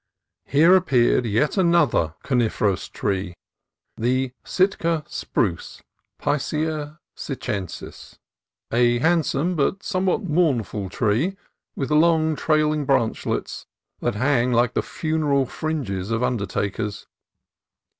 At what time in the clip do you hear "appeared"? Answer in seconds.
0.75-1.27